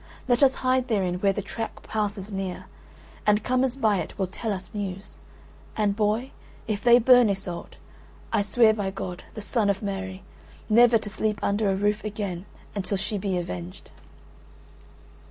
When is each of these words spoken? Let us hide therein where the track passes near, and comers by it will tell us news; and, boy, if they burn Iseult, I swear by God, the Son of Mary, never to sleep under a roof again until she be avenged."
Let 0.27 0.41
us 0.41 0.55
hide 0.65 0.87
therein 0.87 1.19
where 1.19 1.31
the 1.31 1.43
track 1.43 1.83
passes 1.83 2.33
near, 2.33 2.65
and 3.27 3.43
comers 3.43 3.77
by 3.77 3.97
it 3.99 4.17
will 4.17 4.25
tell 4.25 4.51
us 4.51 4.73
news; 4.73 5.19
and, 5.77 5.95
boy, 5.95 6.31
if 6.67 6.83
they 6.83 6.97
burn 6.97 7.29
Iseult, 7.29 7.75
I 8.33 8.41
swear 8.41 8.73
by 8.73 8.89
God, 8.89 9.25
the 9.35 9.41
Son 9.41 9.69
of 9.69 9.83
Mary, 9.83 10.23
never 10.67 10.97
to 10.97 11.07
sleep 11.11 11.39
under 11.43 11.69
a 11.69 11.75
roof 11.75 12.03
again 12.03 12.47
until 12.73 12.97
she 12.97 13.19
be 13.19 13.37
avenged." 13.37 13.91